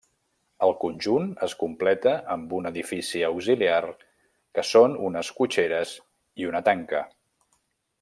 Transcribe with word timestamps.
El 0.67 0.71
conjunt 0.83 1.27
es 1.47 1.53
completa 1.59 2.13
amb 2.37 2.55
un 2.61 2.71
edifici 2.71 3.23
auxiliar 3.29 3.79
que 4.01 4.67
són 4.73 4.99
unes 5.11 5.33
cotxeres 5.43 5.97
i 6.45 6.53
una 6.55 6.67
tanca. 6.73 7.09